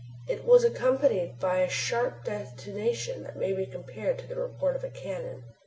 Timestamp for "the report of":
4.27-4.83